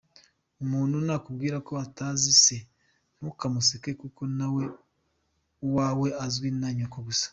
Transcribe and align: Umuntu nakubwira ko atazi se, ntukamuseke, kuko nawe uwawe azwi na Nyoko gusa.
Umuntu 0.63 0.95
nakubwira 1.05 1.57
ko 1.67 1.71
atazi 1.85 2.31
se, 2.43 2.55
ntukamuseke, 3.17 3.91
kuko 4.01 4.21
nawe 4.37 4.63
uwawe 5.65 6.07
azwi 6.25 6.49
na 6.59 6.69
Nyoko 6.77 6.99
gusa. 7.07 7.27